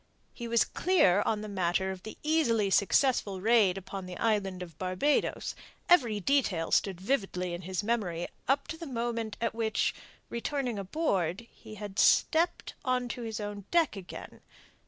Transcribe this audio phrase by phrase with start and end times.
[0.33, 4.75] He was clear on the matter of the easily successful raid upon the Island of
[4.79, 5.53] Barbados;
[5.87, 9.93] every detail stood vividly in his memory up to the moment at which,
[10.27, 14.41] returning aboard, he had stepped on to his own deck again.